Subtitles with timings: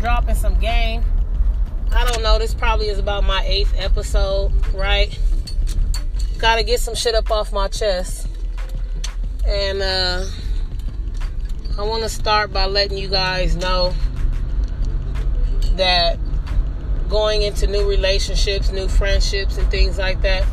[0.00, 1.04] dropping some game.
[1.92, 2.38] I don't know.
[2.38, 5.16] This probably is about my eighth episode, right?
[6.38, 8.26] Gotta get some shit up off my chest.
[9.46, 10.24] And uh,
[11.78, 13.94] I want to start by letting you guys know
[15.76, 16.18] that
[17.08, 20.46] going into new relationships, new friendships, and things like that,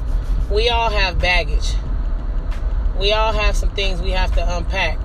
[0.52, 1.74] we all have baggage.
[3.00, 4.98] We all have some things we have to unpack?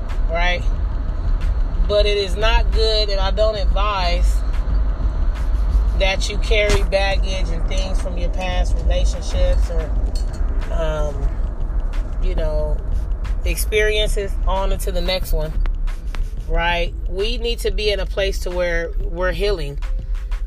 [1.93, 4.41] But it is not good, and I don't advise
[5.99, 9.91] that you carry baggage and things from your past relationships or,
[10.73, 11.15] um,
[12.23, 12.79] you know,
[13.45, 15.53] experiences on into the next one,
[16.49, 16.95] right?
[17.11, 19.79] We need to be in a place to where we're healing.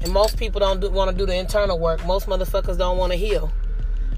[0.02, 2.03] And most people don't want to do the internal work.
[2.08, 3.52] Most motherfuckers don't want to heal.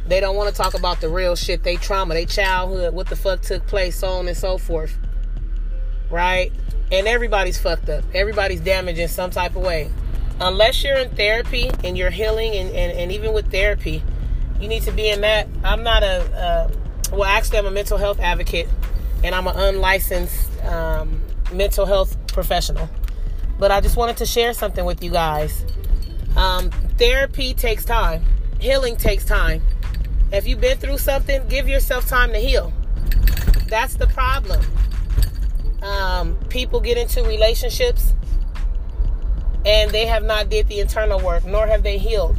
[0.08, 3.18] They don't want to talk about the real shit, they trauma, they childhood, what the
[3.18, 4.98] fuck took place, so on and so forth.
[6.10, 6.54] Right?
[6.92, 8.04] And everybody's fucked up.
[8.14, 9.92] Everybody's damaged in some type of way.
[10.40, 14.04] Unless you're in therapy and you're healing, and, and, and even with therapy,
[14.60, 15.48] you need to be in that.
[15.64, 16.72] I'm not a,
[17.12, 18.68] well, actually, I'm a mental health advocate
[19.24, 21.22] and I'm an unlicensed um,
[21.52, 22.90] mental health professional.
[23.58, 25.66] But I just wanted to share something with you guys.
[26.36, 28.24] Um, therapy takes time,
[28.60, 29.64] healing takes time.
[30.32, 32.72] If you've been through something, give yourself time to heal.
[33.68, 34.64] That's the problem.
[35.82, 38.14] Um, people get into relationships
[39.66, 42.38] and they have not did the internal work, nor have they healed.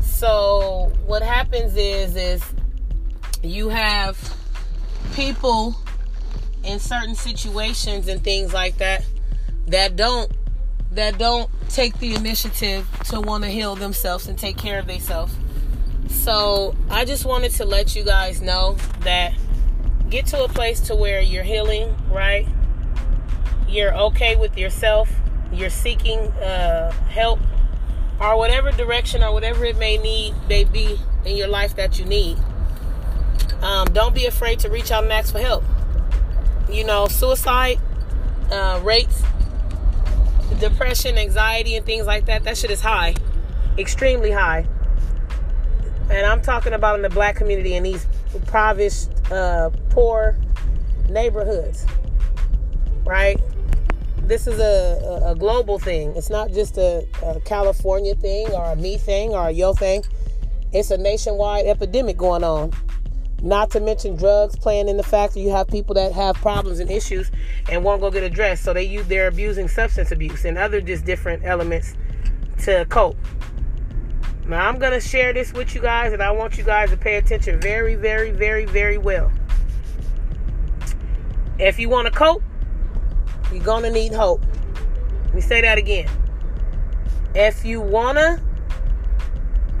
[0.00, 2.42] So what happens is is
[3.42, 4.36] you have
[5.14, 5.76] people
[6.64, 9.04] in certain situations and things like that
[9.66, 10.30] that don't
[10.92, 15.34] that don't take the initiative to want to heal themselves and take care of themselves.
[16.08, 19.34] So I just wanted to let you guys know that
[20.10, 22.46] get to a place to where you're healing, right?
[23.68, 25.10] You're okay with yourself.
[25.52, 27.40] You're seeking uh, help
[28.20, 32.04] or whatever direction or whatever it may need may be in your life that you
[32.04, 32.38] need.
[33.60, 35.64] Um, don't be afraid to reach out and ask for help.
[36.70, 37.78] You know, suicide
[38.50, 39.22] uh, rates,
[40.60, 43.14] depression, anxiety, and things like that, that shit is high,
[43.78, 44.66] extremely high.
[46.08, 50.36] And I'm talking about in the black community in these impoverished, uh, poor
[51.08, 51.86] neighborhoods,
[53.04, 53.40] right?
[54.18, 56.12] This is a, a, global thing.
[56.16, 60.04] It's not just a, a California thing or a me thing or a yo thing.
[60.72, 62.72] It's a nationwide epidemic going on.
[63.42, 66.80] Not to mention drugs playing in the fact that you have people that have problems
[66.80, 67.30] and issues
[67.70, 68.64] and won't go get addressed.
[68.64, 71.94] So they use they're abusing substance abuse and other just different elements
[72.64, 73.16] to cope.
[74.48, 77.16] Now I'm gonna share this with you guys, and I want you guys to pay
[77.16, 79.32] attention very, very, very, very well.
[81.58, 82.42] If you want to cope,
[83.52, 84.44] you're gonna need hope.
[85.26, 86.08] Let me say that again.
[87.34, 88.40] If you wanna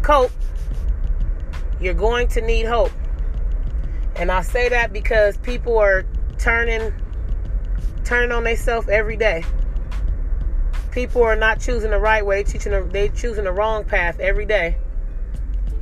[0.02, 0.32] cope,
[1.80, 2.92] you're going to need hope.
[4.16, 6.04] And I say that because people are
[6.38, 6.92] turning
[8.04, 9.44] turning on themselves every day.
[10.96, 14.78] People are not choosing the right way, teaching they choosing the wrong path every day.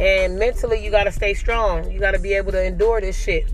[0.01, 1.89] And mentally you gotta stay strong.
[1.89, 3.45] You gotta be able to endure this shit.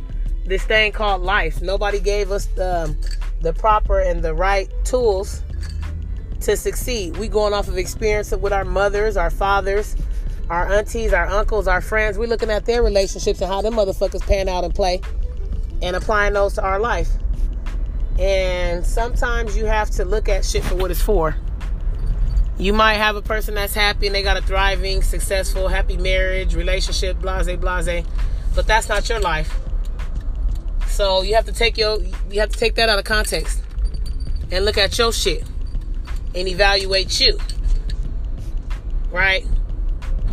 [0.47, 1.61] This thing called life.
[1.61, 2.97] Nobody gave us the,
[3.43, 5.43] the proper and the right tools
[6.41, 7.19] to succeed.
[7.19, 9.97] We going off of experience with our mothers, our fathers,
[10.49, 12.17] our aunties, our uncles, our friends.
[12.17, 15.03] We're looking at their relationships and how them motherfuckers pan out and play
[15.83, 17.11] and applying those to our life.
[18.19, 21.37] And sometimes you have to look at shit for what it's for.
[22.61, 26.55] You might have a person that's happy and they got a thriving, successful, happy marriage,
[26.55, 28.05] relationship, blase, blase,
[28.55, 29.59] but that's not your life.
[30.87, 31.99] So you have to take your
[32.31, 33.63] you have to take that out of context
[34.53, 35.43] and look at your shit
[36.35, 37.39] and evaluate you.
[39.11, 39.47] Right?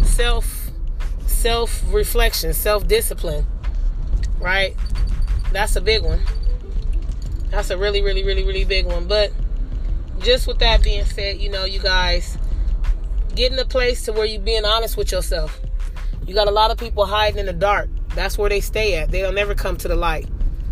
[0.04, 0.70] self
[1.28, 3.46] self reflection, self discipline.
[4.38, 4.76] Right?
[5.54, 6.20] That's a big one.
[7.52, 9.08] That's a really, really, really, really big one.
[9.08, 9.32] But
[10.20, 12.38] just with that being said, you know, you guys
[13.36, 15.60] get in a place to where you're being honest with yourself.
[16.26, 17.90] You got a lot of people hiding in the dark.
[18.10, 19.12] That's where they stay at.
[19.12, 20.28] They don't never come to the light.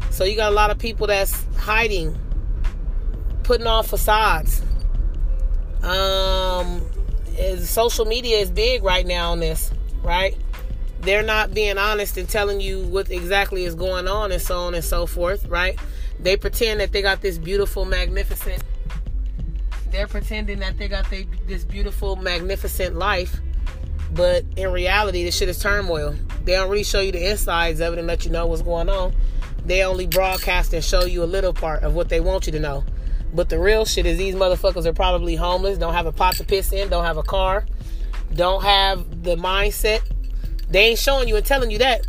[0.09, 2.18] So you got a lot of people that's hiding,
[3.44, 4.62] putting on facades.
[5.83, 6.81] Um,
[7.59, 9.71] social media is big right now on this,
[10.01, 10.36] right?
[11.01, 14.74] They're not being honest and telling you what exactly is going on and so on
[14.74, 15.77] and so forth, right?
[16.19, 18.63] They pretend that they got this beautiful, magnificent.
[19.95, 23.39] They're pretending that they got they, this beautiful, magnificent life,
[24.12, 26.13] but in reality, this shit is turmoil.
[26.44, 28.89] They don't really show you the insides of it and let you know what's going
[28.89, 29.15] on.
[29.65, 32.59] They only broadcast and show you a little part of what they want you to
[32.59, 32.83] know.
[33.33, 36.44] But the real shit is these motherfuckers are probably homeless, don't have a pot to
[36.44, 37.65] piss in, don't have a car,
[38.33, 40.01] don't have the mindset.
[40.69, 42.06] They ain't showing you and telling you that.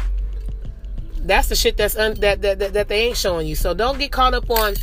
[1.19, 3.55] That's the shit that's un- that, that, that that they ain't showing you.
[3.55, 4.75] So don't get caught up on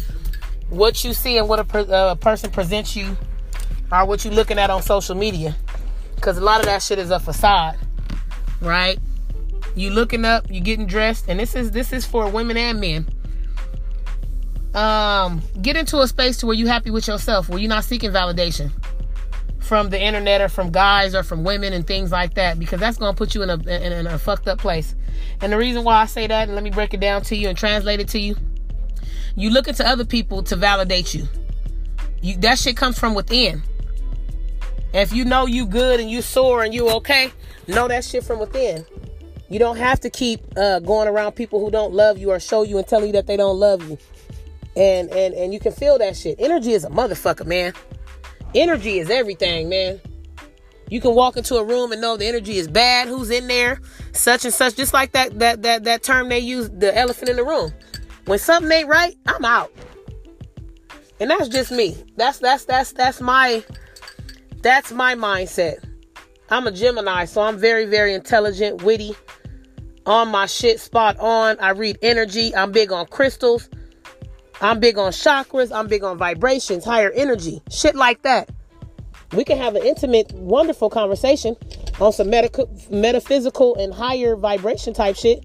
[0.74, 3.16] what you see and what a, per- uh, person presents you
[3.92, 5.56] or what you're looking at on social media.
[6.16, 7.78] Because a lot of that shit is a facade
[8.64, 8.98] right?
[9.76, 13.08] You looking up you getting dressed and this is this is for women and men.
[14.74, 18.12] Um get into a space to where you happy with yourself where you're not seeking
[18.12, 18.72] validation
[19.60, 22.98] from the internet or from guys or from women and things like that because that's
[22.98, 24.96] to put you in a in, in a fucked up place.
[25.42, 27.50] And the reason why i say that and let me break it down to you
[27.50, 28.36] and translate it to you
[29.36, 31.28] you looking to other people to validate you.
[32.22, 33.64] You that shit comes from within.
[34.94, 37.32] If you know you good and you sore and you okay,
[37.68, 38.86] know that shit from within.
[39.50, 42.64] You don't have to keep uh, going around people who don't love you or show
[42.64, 43.98] you and tell you that they don't love you.
[44.76, 46.40] And and and you can feel that shit.
[46.40, 47.74] Energy is a motherfucker, man.
[48.56, 50.00] Energy is everything, man.
[50.90, 53.08] You can walk into a room and know the energy is bad.
[53.08, 53.82] Who's in there?
[54.12, 54.76] Such and such.
[54.76, 57.74] Just like that that that that term they use, the elephant in the room.
[58.26, 59.72] When something ain't right, I'm out.
[61.20, 61.96] And that's just me.
[62.16, 63.64] That's that's that's that's my
[64.62, 65.84] that's my mindset.
[66.50, 69.16] I'm a Gemini, so I'm very very intelligent, witty,
[70.06, 71.60] on my shit spot on.
[71.60, 72.56] I read energy.
[72.56, 73.70] I'm big on crystals.
[74.62, 75.76] I'm big on chakras.
[75.76, 78.50] I'm big on vibrations, higher energy, shit like that.
[79.34, 81.58] We can have an intimate, wonderful conversation
[82.00, 85.44] on some medical, metaphysical and higher vibration type shit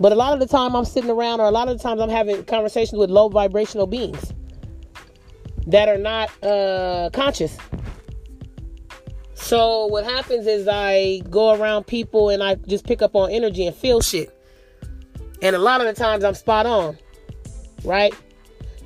[0.00, 2.00] but a lot of the time I'm sitting around, or a lot of the times
[2.00, 4.32] I'm having conversations with low vibrational beings
[5.66, 7.56] that are not uh, conscious.
[9.34, 13.66] So what happens is I go around people and I just pick up on energy
[13.66, 14.30] and feel shit.
[15.42, 16.98] And a lot of the times I'm spot on,
[17.84, 18.14] right?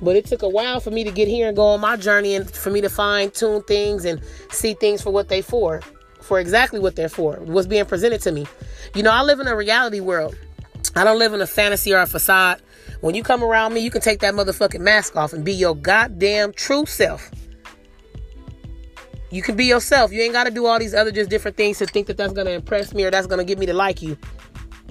[0.01, 2.35] But it took a while for me to get here and go on my journey
[2.35, 4.21] and for me to fine tune things and
[4.51, 5.81] see things for what they for,
[6.21, 8.45] for exactly what they're for, what's being presented to me.
[8.95, 10.35] You know, I live in a reality world.
[10.99, 12.61] I don't live in a fantasy or a facade.
[12.99, 15.73] When you come around me, you can take that motherfucking mask off and be your
[15.73, 17.31] goddamn true self.
[19.31, 20.11] You can be yourself.
[20.11, 22.33] You ain't got to do all these other just different things to think that that's
[22.33, 24.17] going to impress me or that's going to get me to like you.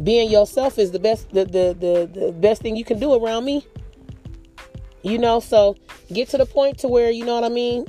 [0.02, 3.44] Being yourself is the best the, the the the best thing you can do around
[3.44, 3.66] me.
[5.02, 5.76] You know, so
[6.11, 7.84] get to the point to where you know what I mean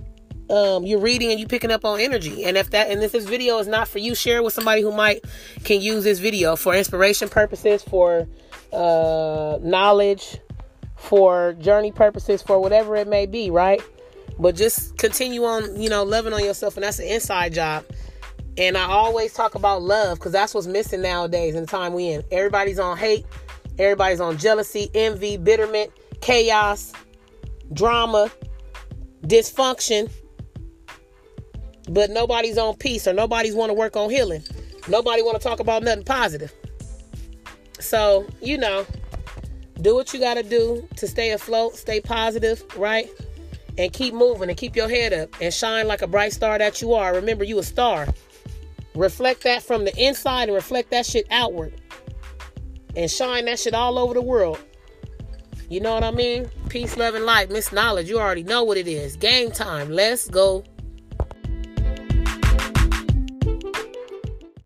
[0.49, 2.43] um, you're reading and you picking up on energy.
[2.43, 4.91] And if that and if this video is not for you, share with somebody who
[4.91, 5.23] might
[5.63, 8.27] can use this video for inspiration purposes, for
[8.73, 10.39] uh, knowledge,
[10.95, 13.81] for journey purposes, for whatever it may be, right?
[14.39, 17.85] But just continue on, you know, loving on yourself, and that's an inside job.
[18.57, 22.09] And I always talk about love because that's what's missing nowadays in the time we
[22.09, 22.23] in.
[22.31, 23.25] Everybody's on hate,
[23.77, 25.91] everybody's on jealousy, envy, bitterment,
[26.21, 26.91] chaos,
[27.73, 28.31] drama,
[29.23, 30.09] dysfunction
[31.89, 34.43] but nobody's on peace or nobody's want to work on healing.
[34.87, 36.53] Nobody want to talk about nothing positive.
[37.79, 38.85] So, you know,
[39.81, 43.09] do what you got to do to stay afloat, stay positive, right?
[43.77, 46.81] And keep moving and keep your head up and shine like a bright star that
[46.81, 47.13] you are.
[47.13, 48.07] Remember, you a star.
[48.95, 51.73] Reflect that from the inside and reflect that shit outward.
[52.95, 54.59] And shine that shit all over the world.
[55.69, 56.49] You know what I mean?
[56.67, 57.51] Peace, love, and light.
[57.51, 59.15] Miss Knowledge, you already know what it is.
[59.15, 59.89] Game time.
[59.89, 60.63] Let's go